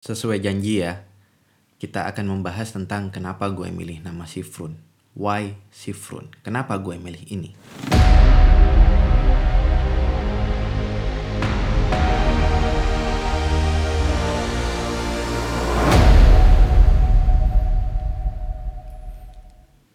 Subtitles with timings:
[0.00, 1.04] Sesuai janji ya,
[1.76, 4.80] kita akan membahas tentang kenapa gue milih nama Sifrun.
[5.12, 6.32] Why Sifrun?
[6.40, 7.52] Kenapa gue milih ini?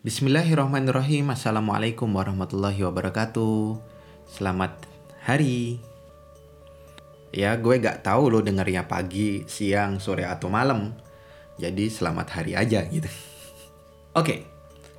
[0.05, 1.33] Bismillahirrahmanirrahim.
[1.33, 3.81] Assalamualaikum warahmatullahi wabarakatuh.
[4.29, 4.85] Selamat
[5.25, 5.81] hari.
[7.35, 10.95] Ya, gue gak tahu lo dengarnya pagi, siang, sore atau malam.
[11.59, 13.11] Jadi selamat hari aja gitu.
[14.19, 14.47] Oke,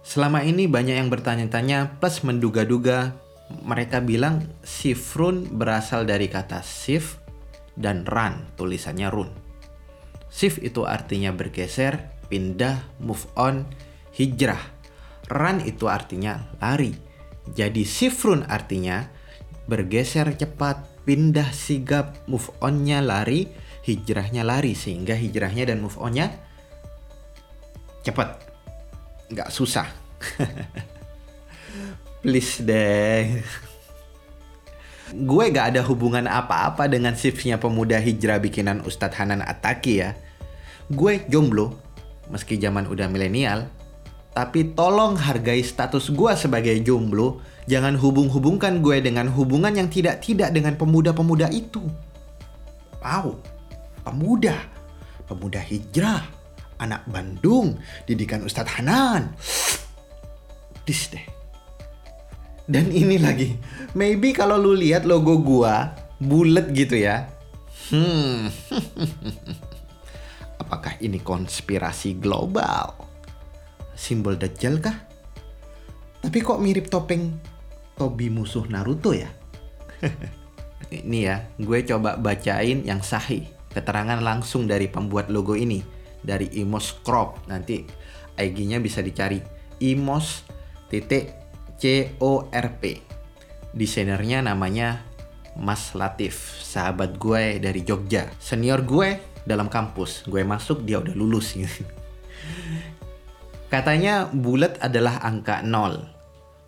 [0.05, 3.16] selama ini banyak yang bertanya-tanya plus menduga-duga
[3.65, 7.16] mereka bilang sifrun berasal dari kata sif
[7.73, 9.32] dan ran, tulisannya run.
[10.29, 13.65] Sif itu artinya bergeser, pindah, move on,
[14.12, 14.77] hijrah
[15.27, 16.95] Run itu artinya lari.
[17.51, 19.07] Jadi sifrun artinya
[19.66, 23.46] bergeser cepat, pindah sigap, move onnya lari,
[23.87, 24.74] hijrahnya lari.
[24.74, 26.34] Sehingga hijrahnya dan move onnya
[28.02, 28.42] cepat.
[29.30, 29.87] Nggak susah.
[32.27, 33.40] Please deh.
[35.15, 40.18] Gue gak ada hubungan apa-apa dengan shiftnya pemuda hijrah bikinan Ustadz Hanan Ataki ya.
[40.90, 41.79] Gue jomblo,
[42.27, 43.71] meski zaman udah milenial,
[44.34, 47.38] tapi tolong hargai status gue sebagai jomblo.
[47.66, 51.82] Jangan hubung-hubungkan gue dengan hubungan yang tidak-tidak dengan pemuda-pemuda itu.
[53.02, 53.42] Wow,
[54.06, 54.54] pemuda.
[55.26, 56.22] Pemuda hijrah.
[56.78, 57.74] Anak Bandung.
[58.06, 59.34] Didikan Ustadz Hanan.
[60.87, 61.26] Dis deh.
[62.70, 63.59] Dan ini lagi.
[63.98, 65.91] Maybe kalau lu lihat logo gua
[66.22, 67.26] bulat gitu ya.
[67.91, 68.47] Hmm.
[70.62, 72.94] Apakah ini konspirasi global?
[73.97, 74.98] simbol Dajjal kah?
[76.20, 77.56] Tapi kok mirip topeng
[77.97, 79.33] Tobi musuh Naruto ya?
[80.93, 83.49] ini ya, gue coba bacain yang sahih.
[83.72, 85.81] Keterangan langsung dari pembuat logo ini.
[86.21, 87.49] Dari Imos Crop.
[87.49, 87.84] Nanti
[88.37, 89.41] IG-nya bisa dicari.
[89.81, 90.44] Imos
[90.93, 91.33] titik
[91.81, 92.83] C-O-R-P.
[93.77, 95.05] Desainernya namanya
[95.56, 96.61] Mas Latif.
[96.61, 98.29] Sahabat gue dari Jogja.
[98.37, 100.29] Senior gue dalam kampus.
[100.29, 101.56] Gue masuk, dia udah lulus.
[103.73, 106.06] Katanya bulat adalah angka nol,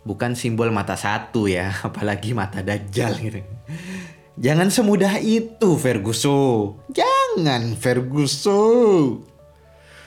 [0.03, 3.39] bukan simbol mata satu ya, apalagi mata dajjal gitu.
[4.39, 6.79] Jangan semudah itu Ferguson.
[6.95, 9.27] Jangan Ferguson.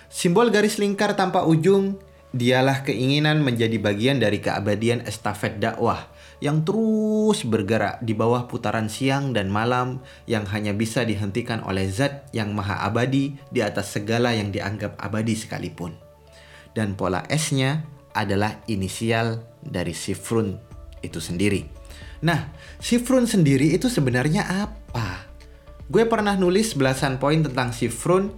[0.09, 2.01] Simbol garis lingkar tanpa ujung
[2.33, 6.09] dialah keinginan menjadi bagian dari keabadian estafet dakwah
[6.43, 12.27] yang terus bergerak di bawah putaran siang dan malam yang hanya bisa dihentikan oleh zat
[12.35, 15.95] yang maha abadi di atas segala yang dianggap abadi sekalipun
[16.75, 20.57] dan pola S-nya adalah inisial dari Sifrun
[21.03, 21.67] itu sendiri.
[22.23, 25.27] Nah, Sifrun sendiri itu sebenarnya apa?
[25.91, 28.33] Gue pernah nulis belasan poin tentang Sifrun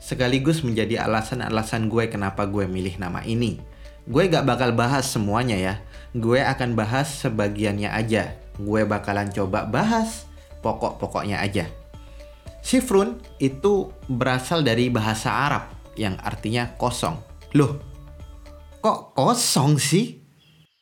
[0.00, 3.60] sekaligus menjadi alasan-alasan gue kenapa gue milih nama ini.
[4.06, 5.74] Gue gak bakal bahas semuanya ya.
[6.16, 8.38] Gue akan bahas sebagiannya aja.
[8.56, 10.24] Gue bakalan coba bahas
[10.64, 11.68] pokok-pokoknya aja.
[12.64, 17.80] Sifrun itu berasal dari bahasa Arab yang artinya kosong Loh,
[18.86, 20.14] kok kosong sih?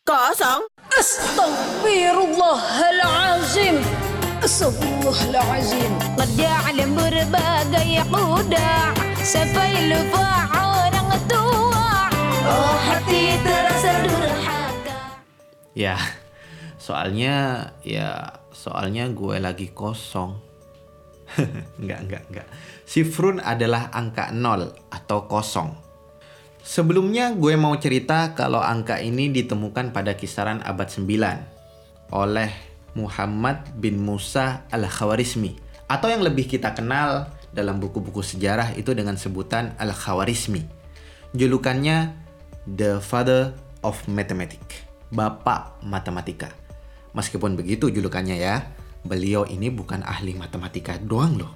[0.04, 0.68] Kosong?
[0.92, 3.80] Astagfirullahalazim.
[4.44, 5.88] Astagfirullahalazim.
[6.12, 8.92] Qad ja'ala berbagai kuda
[9.24, 12.12] sampai lupa orang tua.
[12.44, 15.24] Oh hati terasa durhaka.
[15.72, 15.96] Ya,
[16.76, 20.44] soalnya ya soalnya gue lagi kosong.
[21.80, 22.52] enggak, enggak, enggak.
[22.84, 25.83] Sifrun adalah angka nol atau kosong.
[26.64, 31.04] Sebelumnya gue mau cerita kalau angka ini ditemukan pada kisaran abad 9
[32.08, 32.48] oleh
[32.96, 35.60] Muhammad bin Musa al-Khawarizmi
[35.92, 40.64] atau yang lebih kita kenal dalam buku-buku sejarah itu dengan sebutan al-Khawarizmi.
[41.36, 42.16] Julukannya
[42.64, 43.52] The Father
[43.84, 46.48] of Mathematics, Bapak Matematika.
[47.12, 48.72] Meskipun begitu julukannya ya,
[49.04, 51.52] beliau ini bukan ahli matematika doang loh.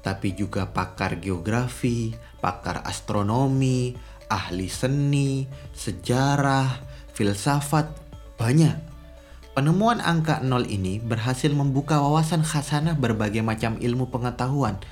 [0.00, 3.96] Tapi juga pakar geografi, pakar astronomi,
[4.34, 6.82] ahli seni, sejarah,
[7.14, 7.86] filsafat,
[8.34, 8.74] banyak.
[9.54, 14.82] Penemuan angka nol ini berhasil membuka wawasan khasanah berbagai macam ilmu pengetahuan,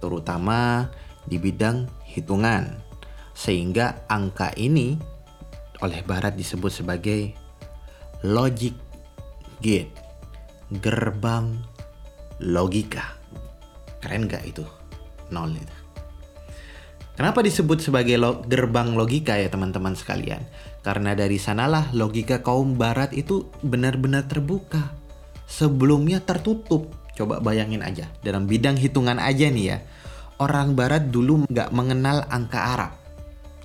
[0.00, 0.88] terutama
[1.28, 2.80] di bidang hitungan.
[3.36, 4.96] Sehingga angka ini
[5.84, 7.36] oleh Barat disebut sebagai
[8.24, 8.72] logic
[9.60, 9.92] gate,
[10.80, 11.60] gerbang
[12.40, 13.20] logika.
[14.00, 14.64] Keren gak itu?
[15.28, 15.85] Nol itu.
[17.16, 20.44] Kenapa disebut sebagai lo gerbang logika ya teman-teman sekalian?
[20.84, 24.92] Karena dari sanalah logika kaum barat itu benar-benar terbuka.
[25.48, 26.92] Sebelumnya tertutup.
[27.16, 29.78] Coba bayangin aja, dalam bidang hitungan aja nih ya.
[30.36, 32.92] orang barat dulu nggak mengenal angka Arab.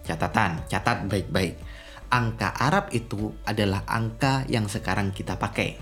[0.08, 1.60] Catatan, catat baik-baik.
[2.08, 5.76] Angka Arab itu adalah angka yang sekarang kita pakai.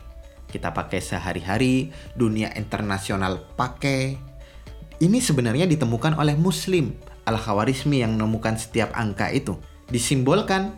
[0.49, 4.28] Kita pakai sehari-hari, dunia internasional pakai.
[4.99, 6.91] Ini sebenarnya ditemukan oleh Muslim.
[7.23, 9.55] Al-Khawarizmi yang menemukan setiap angka itu.
[9.87, 10.75] Disimbolkan,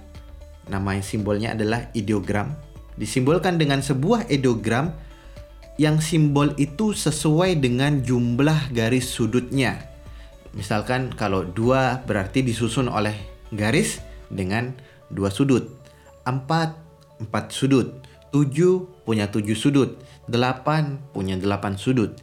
[0.70, 2.54] nama simbolnya adalah ideogram.
[3.02, 4.94] Disimbolkan dengan sebuah ideogram
[5.82, 9.90] yang simbol itu sesuai dengan jumlah garis sudutnya.
[10.54, 13.18] Misalkan kalau dua berarti disusun oleh
[13.50, 14.78] garis dengan
[15.10, 15.66] dua sudut.
[16.30, 16.78] Empat,
[17.18, 18.06] empat sudut.
[18.30, 19.98] Tujuh punya tujuh sudut.
[20.30, 22.22] Delapan punya delapan sudut.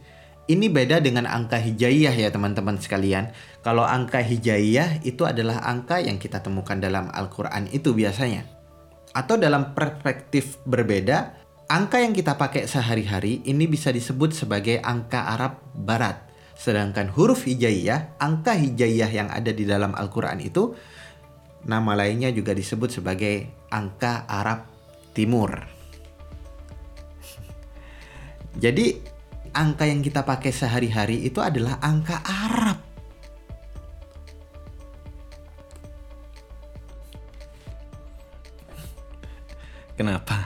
[0.49, 3.29] Ini beda dengan angka hijaiyah ya teman-teman sekalian.
[3.61, 8.49] Kalau angka hijaiyah itu adalah angka yang kita temukan dalam Al-Quran itu biasanya.
[9.13, 11.37] Atau dalam perspektif berbeda,
[11.69, 16.25] angka yang kita pakai sehari-hari ini bisa disebut sebagai angka Arab Barat.
[16.57, 20.73] Sedangkan huruf hijaiyah, angka hijaiyah yang ada di dalam Al-Quran itu,
[21.69, 24.65] nama lainnya juga disebut sebagai angka Arab
[25.13, 25.61] Timur.
[28.65, 29.18] Jadi
[29.53, 32.79] angka yang kita pakai sehari-hari itu adalah angka Arab.
[39.99, 40.39] Kenapa?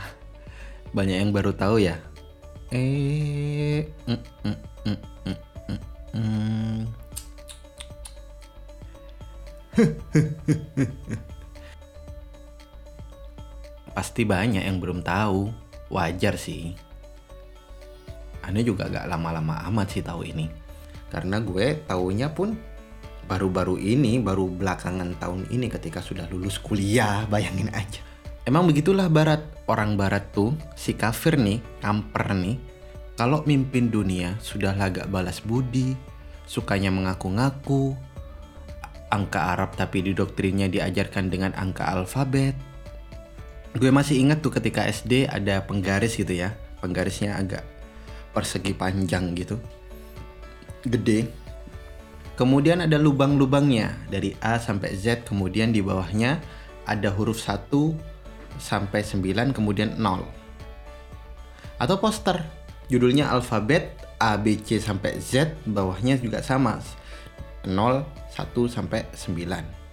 [0.97, 2.01] Banyak yang baru tahu ya?
[2.73, 4.57] Eh, mm, mm,
[6.17, 6.79] mm.
[13.93, 15.53] Pasti banyak yang belum tahu.
[15.93, 16.73] Wajar sih.
[18.43, 20.51] Ane juga gak lama-lama amat sih tahu ini.
[21.07, 22.53] Karena gue taunya pun
[23.25, 28.03] baru-baru ini, baru belakangan tahun ini ketika sudah lulus kuliah, bayangin aja.
[28.43, 29.39] Emang begitulah barat,
[29.71, 32.59] orang barat tuh, si kafir nih, kamper nih,
[33.15, 35.95] kalau mimpin dunia sudah gak balas budi,
[36.43, 37.95] sukanya mengaku-ngaku,
[39.13, 42.57] angka Arab tapi di doktrinnya diajarkan dengan angka alfabet.
[43.77, 47.63] Gue masih ingat tuh ketika SD ada penggaris gitu ya, penggarisnya agak
[48.33, 49.55] persegi panjang gitu.
[50.83, 51.29] Gede.
[52.33, 53.93] Kemudian ada lubang-lubangnya.
[54.09, 56.41] Dari A sampai Z kemudian di bawahnya
[56.89, 57.69] ada huruf 1
[58.59, 60.43] sampai 9 kemudian 0
[61.79, 62.41] atau poster.
[62.91, 66.79] Judulnya alfabet A B C sampai Z bawahnya juga sama.
[67.63, 68.03] 0
[68.33, 69.83] 1 sampai 9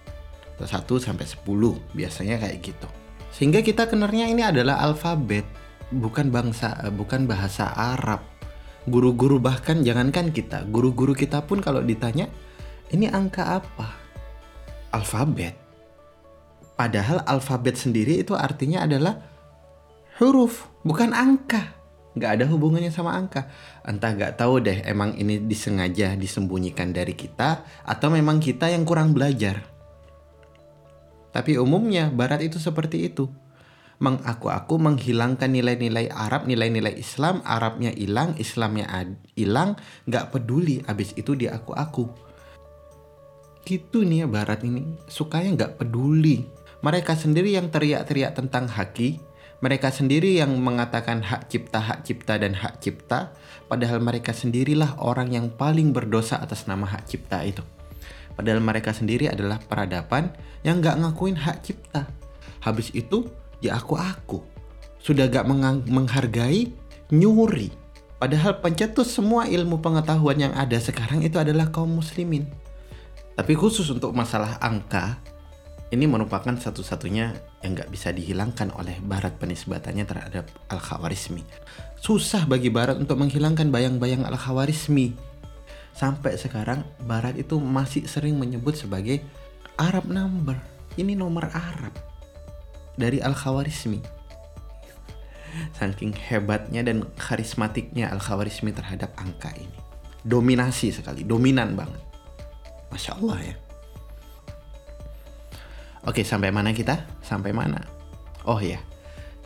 [0.59, 2.87] atau 1 sampai 10 biasanya kayak gitu.
[3.31, 5.47] Sehingga kita kenalnya ini adalah alfabet
[5.91, 8.30] bukan bangsa bukan bahasa Arab
[8.89, 12.25] guru-guru bahkan jangankan kita, guru-guru kita pun kalau ditanya,
[12.89, 13.93] ini angka apa?
[14.91, 15.55] Alfabet.
[16.73, 19.21] Padahal alfabet sendiri itu artinya adalah
[20.17, 21.77] huruf, bukan angka.
[22.11, 23.47] Gak ada hubungannya sama angka.
[23.87, 29.15] Entah gak tahu deh emang ini disengaja disembunyikan dari kita atau memang kita yang kurang
[29.15, 29.63] belajar.
[31.31, 33.31] Tapi umumnya barat itu seperti itu
[34.01, 38.89] mengaku-aku menghilangkan nilai-nilai Arab, nilai-nilai Islam, Arabnya hilang, Islamnya
[39.37, 39.77] hilang,
[40.09, 42.09] nggak peduli, abis itu dia aku-aku.
[43.61, 46.41] Gitu nih ya Barat ini, sukanya nggak peduli.
[46.81, 49.21] Mereka sendiri yang teriak-teriak tentang haki,
[49.61, 53.37] mereka sendiri yang mengatakan hak cipta, hak cipta, dan hak cipta,
[53.69, 57.61] padahal mereka sendirilah orang yang paling berdosa atas nama hak cipta itu.
[58.33, 60.33] Padahal mereka sendiri adalah peradaban
[60.65, 62.09] yang nggak ngakuin hak cipta.
[62.65, 63.29] Habis itu
[63.61, 64.41] ya aku-aku.
[65.01, 65.47] Sudah gak
[65.89, 66.73] menghargai,
[67.13, 67.73] nyuri.
[68.21, 72.45] Padahal pencetus semua ilmu pengetahuan yang ada sekarang itu adalah kaum muslimin.
[73.33, 75.17] Tapi khusus untuk masalah angka,
[75.89, 77.33] ini merupakan satu-satunya
[77.65, 81.41] yang gak bisa dihilangkan oleh Barat penisbatannya terhadap Al-Khawarizmi.
[81.97, 85.17] Susah bagi Barat untuk menghilangkan bayang-bayang Al-Khawarizmi.
[85.97, 89.25] Sampai sekarang Barat itu masih sering menyebut sebagai
[89.81, 90.61] Arab number.
[90.93, 92.10] Ini nomor Arab
[93.01, 94.21] dari Al-Khawarizmi.
[95.75, 99.79] Saking hebatnya dan karismatiknya Al-Khawarizmi terhadap angka ini.
[100.21, 101.97] Dominasi sekali, dominan banget.
[102.93, 103.55] Masya Allah ya.
[106.05, 107.09] Oke, sampai mana kita?
[107.25, 107.81] Sampai mana?
[108.45, 108.77] Oh ya.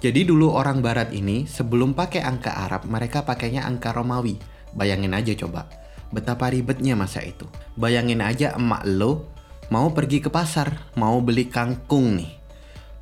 [0.04, 4.38] Jadi dulu orang barat ini sebelum pakai angka Arab, mereka pakainya angka Romawi.
[4.76, 5.72] Bayangin aja coba.
[6.12, 7.48] Betapa ribetnya masa itu.
[7.80, 9.32] Bayangin aja emak lo
[9.72, 12.45] mau pergi ke pasar, mau beli kangkung nih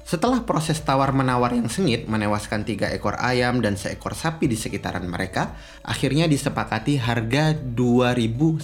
[0.04, 5.56] setelah proses tawar-menawar yang sengit menewaskan tiga ekor ayam dan seekor sapi di sekitaran mereka,
[5.80, 8.60] akhirnya disepakati harga 2100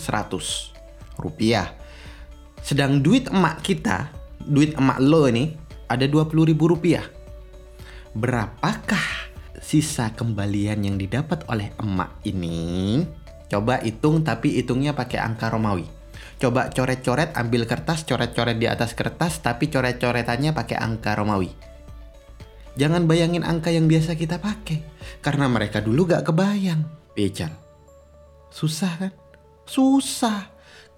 [1.16, 1.72] rupiah.
[2.60, 4.12] Sedang duit emak kita,
[4.44, 5.56] duit emak lo ini,
[5.88, 7.08] ada 20 ribu rupiah.
[8.12, 9.32] Berapakah
[9.64, 13.00] sisa kembalian yang didapat oleh emak ini?
[13.48, 15.99] Coba hitung tapi hitungnya pakai angka Romawi.
[16.40, 21.52] Coba coret-coret, ambil kertas, coret-coret di atas kertas, tapi coret-coretannya pakai angka Romawi.
[22.80, 24.80] Jangan bayangin angka yang biasa kita pakai,
[25.20, 26.88] karena mereka dulu gak kebayang.
[27.12, 27.52] Becal.
[28.48, 29.12] Susah kan?
[29.68, 30.48] Susah.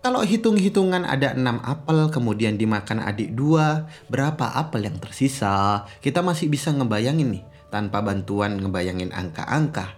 [0.01, 5.89] Kalau hitung-hitungan ada 6 apel kemudian dimakan adik dua, berapa apel yang tersisa?
[6.01, 7.43] Kita masih bisa ngebayangin nih
[7.73, 9.97] tanpa bantuan ngebayangin angka-angka.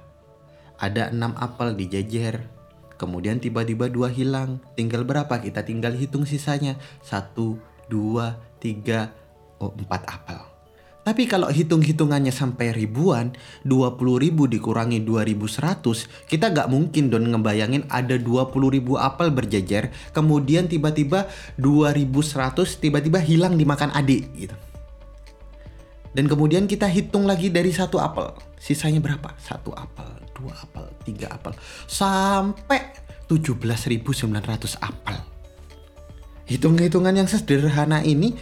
[0.79, 2.47] Ada 6 apel dijejer,
[2.97, 4.61] kemudian tiba-tiba dua hilang.
[4.77, 5.31] Tinggal berapa?
[5.39, 6.77] Kita tinggal hitung sisanya.
[7.03, 9.11] Satu, dua, tiga,
[9.59, 10.53] oh empat apel.
[11.03, 13.35] Tapi kalau hitung-hitungannya sampai ribuan,
[13.67, 20.71] 20 ribu dikurangi 2100, kita nggak mungkin don ngebayangin ada 20 ribu apel berjejer, kemudian
[20.71, 21.27] tiba-tiba
[21.59, 24.55] 2100 tiba-tiba hilang dimakan adik gitu.
[26.15, 29.35] Dan kemudian kita hitung lagi dari satu apel, sisanya berapa?
[29.35, 31.55] Satu apel, dua apel, tiga apel,
[31.87, 32.99] sampai
[33.31, 35.17] 17.900 apel.
[36.43, 38.35] Hitung-hitungan yang sederhana ini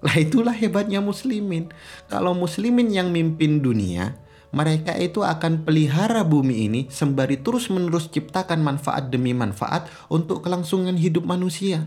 [0.04, 1.68] lah itulah hebatnya muslimin.
[2.08, 4.16] Kalau muslimin yang mimpin dunia,
[4.50, 11.22] mereka itu akan pelihara bumi ini sembari terus-menerus ciptakan manfaat demi manfaat untuk kelangsungan hidup
[11.22, 11.86] manusia.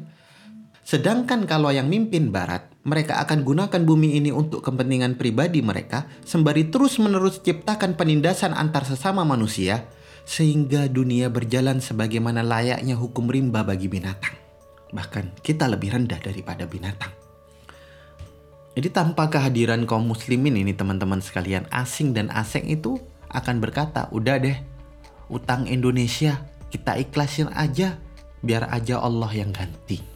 [0.83, 6.67] Sedangkan kalau yang mimpin barat, mereka akan gunakan bumi ini untuk kepentingan pribadi mereka sembari
[6.67, 9.87] terus-menerus ciptakan penindasan antar sesama manusia
[10.27, 14.35] sehingga dunia berjalan sebagaimana layaknya hukum rimba bagi binatang.
[14.91, 17.11] Bahkan kita lebih rendah daripada binatang.
[18.73, 22.99] Jadi tanpa kehadiran kaum muslimin ini teman-teman sekalian asing dan asing itu
[23.31, 24.57] akan berkata, udah deh
[25.31, 28.01] utang Indonesia kita ikhlasin aja
[28.43, 30.12] biar aja Allah yang ganti.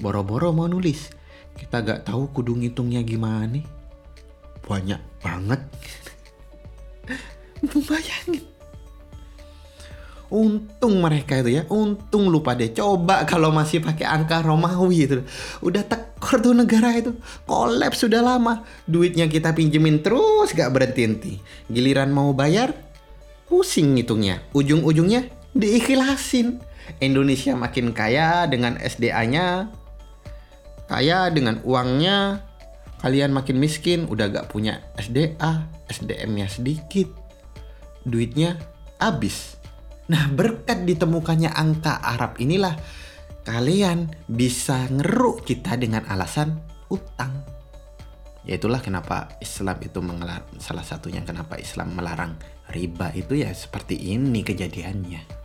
[0.00, 1.10] Boro-boro mau nulis,
[1.58, 3.60] kita gak tahu kudu ngitungnya gimana.
[4.64, 5.60] Banyak banget.
[7.88, 8.52] Bayangin
[10.32, 11.62] untung mereka itu ya.
[11.68, 12.72] Untung lupa deh.
[12.72, 15.20] Coba kalau masih pakai angka Romawi itu.
[15.60, 17.12] Udah tekor tuh negara itu.
[17.44, 18.64] Kolaps sudah lama.
[18.88, 21.38] Duitnya kita pinjemin terus gak berhenti.
[21.68, 22.72] Giliran mau bayar
[23.46, 24.40] pusing ngitungnya.
[24.56, 26.64] Ujung-ujungnya diikhlasin.
[26.98, 29.70] Indonesia makin kaya dengan SDA-nya
[30.92, 32.44] kaya dengan uangnya
[33.00, 37.08] kalian makin miskin udah gak punya SDA SDM-nya sedikit.
[38.04, 38.60] Duitnya
[39.00, 39.56] habis.
[40.12, 42.76] Nah berkat ditemukannya angka Arab inilah
[43.48, 46.60] kalian bisa ngeruk kita dengan alasan
[46.92, 47.40] utang.
[48.44, 52.36] Ya itulah kenapa Islam itu mengelar salah satunya kenapa Islam melarang
[52.68, 55.40] riba itu ya seperti ini kejadiannya.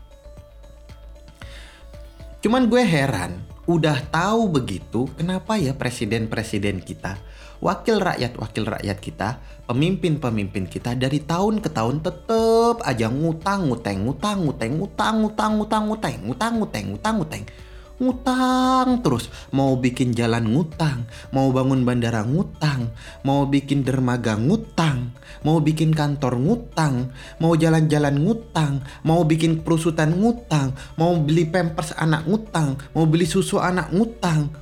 [2.44, 7.20] Cuman gue heran udah tahu begitu, kenapa ya presiden-presiden kita,
[7.60, 9.30] wakil rakyat-wakil rakyat kita,
[9.68, 15.84] pemimpin-pemimpin kita dari tahun ke tahun tetep aja ngutang, nguteng, ngutang, nguteng, ngutang, ngutang, ngutang,
[15.92, 17.44] nguteng, ngutang, nguteng, ngutang, nguteng.
[17.44, 17.67] ngutang
[17.98, 19.30] ngutang terus.
[19.50, 22.94] Mau bikin jalan ngutang mau bangun bandara ngutang
[23.26, 27.10] mau bikin dermaga ngutang mau bikin kantor ngutang
[27.42, 33.58] mau jalan-jalan ngutang mau bikin perusutan ngutang mau beli pampers anak ngutang mau beli susu
[33.58, 34.54] anak ngutang.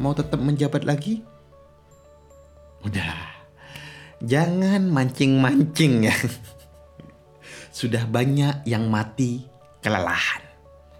[0.00, 1.20] Mau tetap menjabat lagi?
[2.84, 3.28] Udah.
[4.20, 6.16] Jangan mancing-mancing ya.
[7.78, 9.48] Sudah banyak yang mati
[9.80, 10.49] kelelahan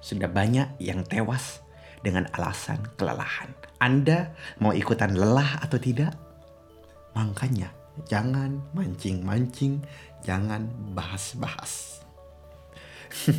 [0.00, 1.60] sudah banyak yang tewas
[2.00, 3.52] dengan alasan kelelahan.
[3.80, 6.16] Anda mau ikutan lelah atau tidak?
[7.16, 7.72] Makanya
[8.08, 9.84] jangan mancing-mancing,
[10.24, 12.04] jangan bahas-bahas.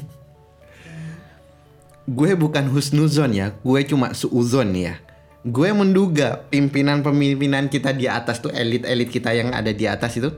[2.18, 4.98] gue bukan husnuzon ya, gue cuma suuzon ya.
[5.42, 10.30] Gue menduga pimpinan-pimpinan kita di atas tuh elit-elit kita yang ada di atas itu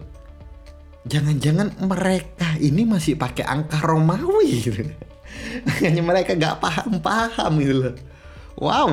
[1.03, 4.87] jangan-jangan mereka ini masih pakai angka Romawi gitu.
[5.83, 7.95] Hanya mereka gak paham-paham gitu loh.
[8.57, 8.89] Wow,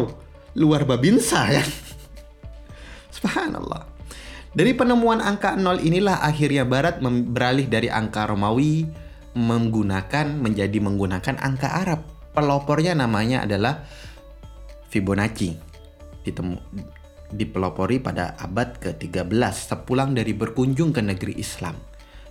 [0.56, 1.64] luar babinsa ya.
[3.12, 3.90] Subhanallah.
[4.50, 8.82] Dari penemuan angka 0 inilah akhirnya Barat beralih dari angka Romawi
[9.38, 12.00] menggunakan menjadi menggunakan angka Arab.
[12.34, 13.86] Pelopornya namanya adalah
[14.90, 15.54] Fibonacci.
[16.26, 16.58] Ditemu,
[17.30, 21.78] dipelopori pada abad ke-13 sepulang dari berkunjung ke negeri Islam.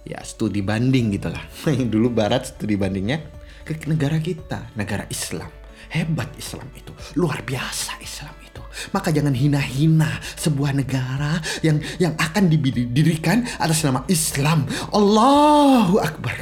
[0.03, 1.43] Ya, studi banding gitulah.
[1.93, 3.38] Dulu Barat studi bandingnya
[3.77, 5.49] ke negara kita, negara Islam.
[5.89, 8.61] Hebat Islam itu, luar biasa Islam itu.
[8.93, 14.69] Maka jangan hina-hina sebuah negara yang yang akan didirikan atas nama Islam.
[14.93, 16.37] Allahu Akbar.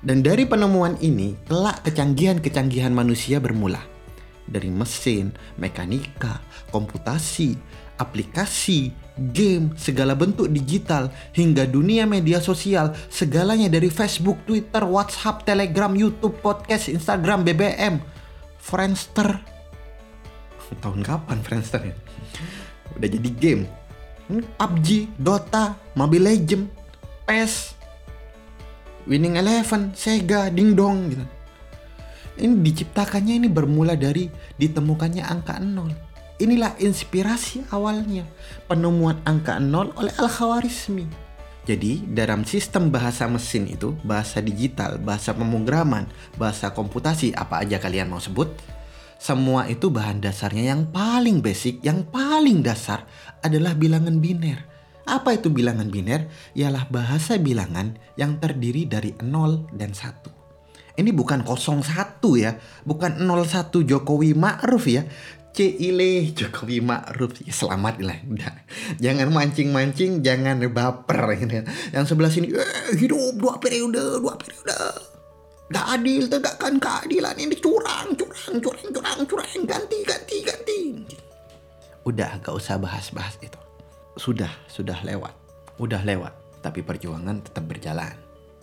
[0.00, 3.84] Dan dari penemuan ini, kelak kecanggihan-kecanggihan manusia bermula.
[4.48, 5.28] Dari mesin,
[5.60, 6.40] mekanika,
[6.72, 7.52] komputasi,
[8.00, 15.92] aplikasi, game, segala bentuk digital, hingga dunia media sosial, segalanya dari Facebook, Twitter, WhatsApp, Telegram,
[15.92, 18.00] YouTube, podcast, Instagram, BBM,
[18.56, 19.44] Friendster.
[20.82, 21.94] Tahun kapan Friendster ya?
[22.96, 23.64] Udah jadi game.
[24.30, 26.64] PUBG, Dota, Mobile Legend,
[27.28, 27.74] PES,
[29.10, 31.26] Winning Eleven, Sega, Ding Dong gitu.
[32.40, 36.09] Ini diciptakannya ini bermula dari ditemukannya angka nol.
[36.40, 38.24] Inilah inspirasi awalnya
[38.64, 41.04] penemuan angka nol oleh Al-Khawarizmi.
[41.68, 46.08] Jadi dalam sistem bahasa mesin itu, bahasa digital, bahasa pemrograman,
[46.40, 48.48] bahasa komputasi, apa aja kalian mau sebut,
[49.20, 53.04] semua itu bahan dasarnya yang paling basic, yang paling dasar
[53.44, 54.64] adalah bilangan biner.
[55.04, 56.24] Apa itu bilangan biner?
[56.56, 60.40] Ialah bahasa bilangan yang terdiri dari 0 dan 1.
[60.96, 61.84] Ini bukan 01
[62.40, 62.56] ya,
[62.88, 65.04] bukan 01 Jokowi Ma'ruf ya.
[65.50, 68.54] Cile Jokowi Ma'ruf ya selamat lah udah
[69.02, 71.60] jangan mancing-mancing jangan baper gitu.
[71.60, 71.64] Ya.
[71.90, 74.78] yang sebelah sini eh, hidup dua periode dua periode
[75.70, 80.78] gak adil tegakkan keadilan ini curang curang curang curang curang ganti ganti ganti
[82.06, 83.58] udah gak usah bahas-bahas itu
[84.18, 85.34] sudah sudah lewat
[85.82, 88.14] udah lewat tapi perjuangan tetap berjalan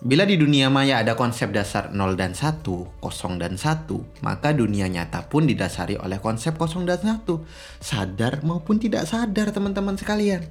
[0.07, 3.91] Bila di dunia maya ada konsep dasar 0 dan 1, 0 dan 1,
[4.23, 7.27] maka dunia nyata pun didasari oleh konsep 0 dan 1.
[7.83, 10.47] Sadar maupun tidak sadar teman-teman sekalian.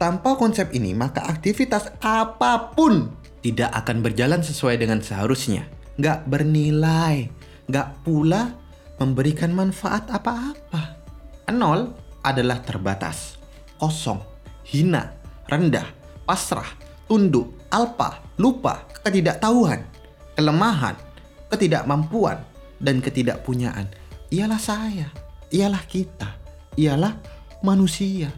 [0.00, 3.12] Tanpa konsep ini, maka aktivitas apa pun
[3.44, 5.68] tidak akan berjalan sesuai dengan seharusnya.
[6.00, 7.28] Nggak bernilai,
[7.68, 8.56] nggak pula
[8.96, 10.96] memberikan manfaat apa-apa.
[11.44, 13.36] 0 adalah terbatas,
[13.76, 14.24] kosong,
[14.64, 15.12] hina,
[15.44, 15.92] rendah,
[16.24, 16.72] pasrah,
[17.04, 19.80] tunduk, alpa, lupa, ketidaktahuan,
[20.36, 20.94] kelemahan,
[21.48, 22.44] ketidakmampuan,
[22.78, 23.88] dan ketidakpunyaan.
[24.28, 25.08] Ialah saya,
[25.48, 26.36] ialah kita,
[26.76, 27.16] ialah
[27.64, 28.28] manusia.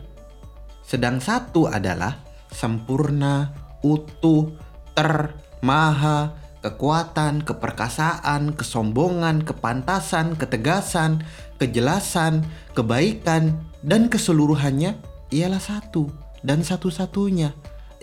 [0.87, 2.23] Sedang satu adalah
[2.55, 3.51] sempurna,
[3.83, 4.55] utuh,
[4.94, 11.27] ter, maha, kekuatan, keperkasaan, kesombongan, kepantasan, ketegasan,
[11.59, 14.97] kejelasan, kebaikan, dan keseluruhannya
[15.29, 16.09] ialah satu
[16.44, 17.53] dan satu-satunya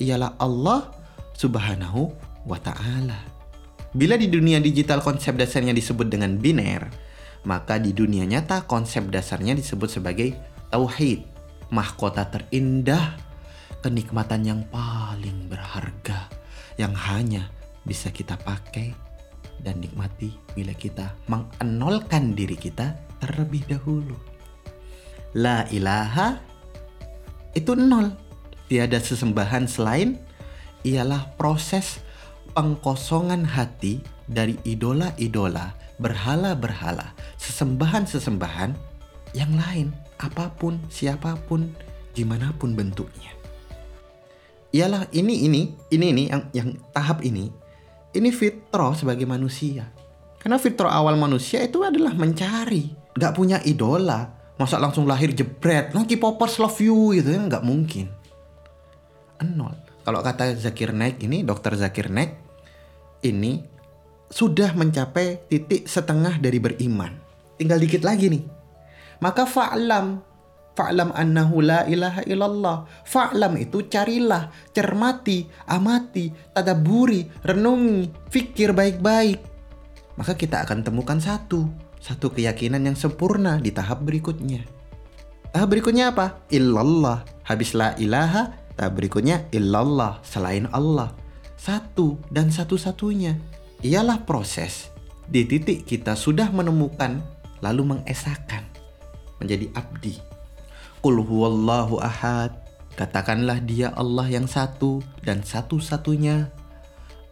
[0.01, 1.00] ialah Allah
[1.41, 2.13] Subhanahu
[2.45, 3.17] wa Ta'ala.
[3.97, 6.85] Bila di dunia digital konsep dasarnya disebut dengan biner,
[7.49, 10.37] maka di dunia nyata konsep dasarnya disebut sebagai
[10.69, 11.25] tauhid,
[11.73, 13.17] mahkota terindah,
[13.81, 16.29] kenikmatan yang paling berharga
[16.77, 17.49] yang hanya
[17.81, 18.93] bisa kita pakai
[19.65, 24.13] dan nikmati bila kita mengenolkan diri kita terlebih dahulu.
[25.33, 26.37] La ilaha
[27.57, 28.13] itu nol.
[28.71, 30.15] Tiada sesembahan selain
[30.81, 32.01] ialah proses
[32.53, 38.71] pengkosongan hati dari idola-idola, berhala-berhala, sesembahan-sesembahan
[39.37, 39.87] yang lain,
[40.19, 41.71] apa pun, siapa pun,
[42.11, 43.31] gimana pun bentuknya.
[44.71, 47.51] Ialah ini ini ini ini yang yang tahap ini
[48.15, 49.91] ini fitrah sebagai manusia.
[50.39, 56.15] Karena fitrah awal manusia itu adalah mencari, nggak punya idola, masa langsung lahir jebret, lagi
[56.15, 58.07] popers love you gitu ya nggak mungkin.
[59.41, 62.37] Nol kalau kata Zakir Naik ini, dokter Zakir Naik
[63.21, 63.61] ini
[64.31, 67.13] sudah mencapai titik setengah dari beriman.
[67.59, 68.43] Tinggal dikit lagi nih.
[69.21, 70.31] Maka fa'lam
[70.71, 72.87] Fa'lam annahu la ilaha illallah.
[73.03, 79.51] Fa'lam itu carilah, cermati, amati, tadaburi, renungi, fikir baik-baik.
[80.19, 81.65] maka kita akan temukan satu,
[81.97, 84.61] satu keyakinan yang sempurna di tahap berikutnya.
[85.49, 86.45] Tahap berikutnya apa?
[86.53, 87.25] Illallah.
[87.47, 91.13] Habis la ilaha, tahap berikutnya illallah, selain Allah.
[91.53, 93.37] Satu dan satu-satunya.
[93.85, 94.89] Ialah proses
[95.29, 97.21] di titik kita sudah menemukan
[97.61, 98.65] lalu mengesahkan
[99.37, 100.17] menjadi abdi.
[101.05, 102.57] Qul huwallahu ahad.
[102.97, 106.49] Katakanlah dia Allah yang satu dan satu-satunya.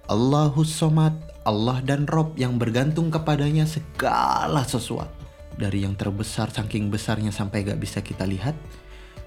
[0.05, 1.13] Allahus somad,
[1.45, 5.13] Allah dan Rob yang bergantung kepadanya segala sesuatu.
[5.59, 8.55] Dari yang terbesar saking besarnya sampai gak bisa kita lihat.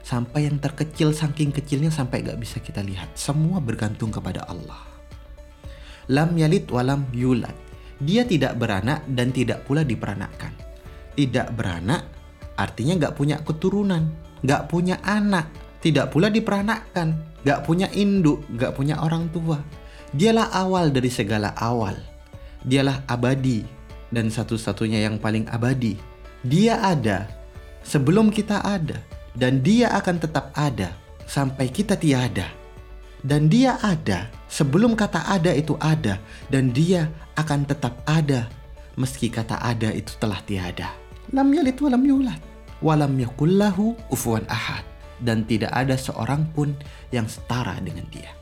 [0.02, 3.14] Sampai yang terkecil saking kecilnya sampai gak bisa kita lihat.
[3.14, 4.92] Semua bergantung kepada Allah
[6.10, 7.54] lam yalid walam yulad.
[8.02, 10.50] Dia tidak beranak dan tidak pula diperanakkan.
[11.14, 12.02] Tidak beranak
[12.58, 14.10] artinya nggak punya keturunan,
[14.42, 17.14] nggak punya anak, tidak pula diperanakkan,
[17.46, 19.60] nggak punya induk, nggak punya orang tua.
[20.10, 21.94] Dialah awal dari segala awal.
[22.62, 23.62] Dialah abadi
[24.10, 25.94] dan satu-satunya yang paling abadi.
[26.42, 27.30] Dia ada
[27.86, 28.98] sebelum kita ada
[29.36, 32.48] dan dia akan tetap ada sampai kita tiada.
[33.22, 36.18] Dan dia ada sebelum kata ada itu ada
[36.50, 37.06] dan dia
[37.38, 38.50] akan tetap ada
[38.98, 40.90] meski kata ada itu telah tiada.
[41.30, 42.42] Lam yalid walam yulad
[42.82, 44.82] walam yakullahu kufuwan ahad
[45.22, 46.74] dan tidak ada seorang pun
[47.14, 48.34] yang setara dengan dia.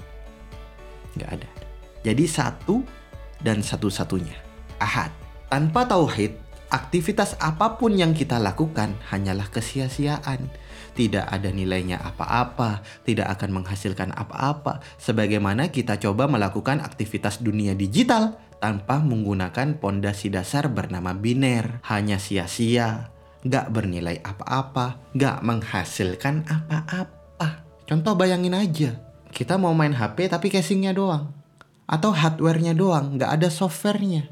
[1.20, 1.50] Gak ada.
[2.00, 2.80] Jadi satu
[3.44, 4.36] dan satu-satunya.
[4.80, 5.12] Ahad.
[5.52, 6.32] Tanpa tauhid,
[6.72, 10.48] aktivitas apa pun yang kita lakukan hanyalah kesia-siaan.
[11.00, 14.84] Tidak ada nilainya apa-apa, tidak akan menghasilkan apa-apa.
[15.00, 21.80] Sebagaimana kita coba melakukan aktivitas dunia digital tanpa menggunakan pondasi dasar bernama biner.
[21.88, 23.08] Hanya sia-sia,
[23.48, 27.64] gak bernilai apa-apa, gak menghasilkan apa-apa.
[27.88, 29.00] Contoh bayangin aja,
[29.32, 31.32] kita mau main HP tapi casingnya doang.
[31.88, 34.28] Atau hardware-nya doang, gak ada software-nya.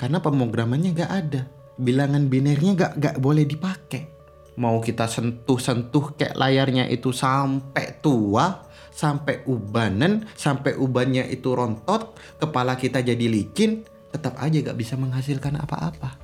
[0.00, 1.44] Karena pemrogramannya gak ada
[1.76, 4.13] bilangan binernya gak, gak boleh dipakai.
[4.54, 8.62] Mau kita sentuh-sentuh kayak layarnya itu sampai tua,
[8.94, 13.82] sampai ubanan, sampai ubannya itu rontot, kepala kita jadi licin,
[14.14, 16.14] tetap aja gak bisa menghasilkan apa-apa.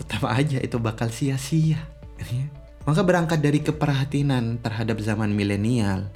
[0.00, 1.80] Tetap aja itu bakal sia-sia.
[2.16, 2.46] Ya.
[2.88, 6.08] Maka berangkat dari keperhatian terhadap zaman milenial,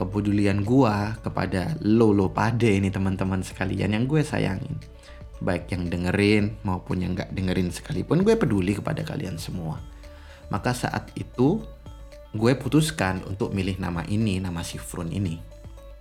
[0.00, 4.80] kepedulian gua kepada lo lo pade ini teman-teman sekalian yang gue sayangin
[5.40, 9.80] baik yang dengerin maupun yang gak dengerin sekalipun gue peduli kepada kalian semua
[10.50, 11.62] maka saat itu
[12.30, 15.50] gue putuskan untuk milih nama ini nama Sifrun ini.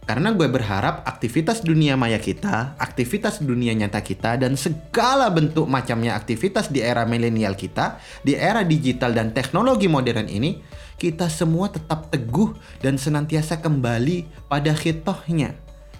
[0.10, 6.18] Karena gue berharap aktivitas dunia maya kita, aktivitas dunia nyata kita, dan segala bentuk macamnya
[6.18, 10.66] aktivitas di era milenial kita, di era digital dan teknologi modern ini,
[10.98, 15.54] kita semua tetap teguh dan senantiasa kembali pada hitohnya,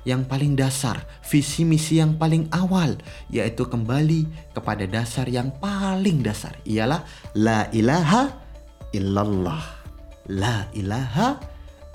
[0.10, 2.98] yang paling dasar, visi misi yang paling awal,
[3.30, 4.26] yaitu kembali
[4.58, 7.06] kepada dasar yang paling dasar, ialah
[7.38, 8.34] la ilaha
[8.90, 9.62] illallah.
[10.30, 11.38] La ilaha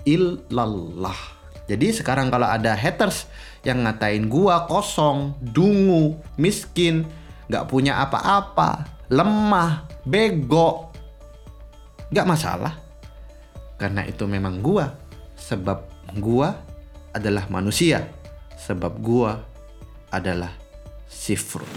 [0.07, 1.19] illallah.
[1.67, 3.27] Jadi sekarang kalau ada haters
[3.67, 7.09] yang ngatain gua kosong, dungu, miskin,
[7.49, 10.93] gak punya apa-apa, lemah, bego,
[12.13, 12.79] gak masalah.
[13.81, 14.93] Karena itu memang gua,
[15.35, 15.89] sebab
[16.21, 16.74] gua
[17.15, 18.11] adalah manusia,
[18.59, 19.39] sebab gua
[20.11, 20.51] adalah
[21.07, 21.71] sifrun.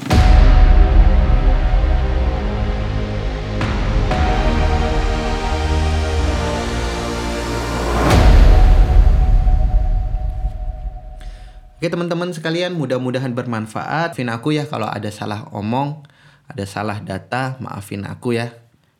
[11.78, 14.18] Oke teman-teman sekalian mudah-mudahan bermanfaat.
[14.18, 16.02] Maafin aku ya kalau ada salah omong,
[16.50, 18.50] ada salah data, maafin aku ya.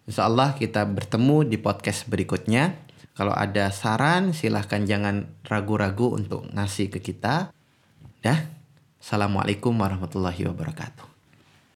[0.06, 2.78] Insya Allah kita bertemu di podcast berikutnya.
[3.18, 7.50] Kalau ada saran, silahkan jangan ragu-ragu untuk ngasih ke kita.
[8.22, 8.40] Dah,
[9.02, 11.17] Assalamualaikum warahmatullahi wabarakatuh.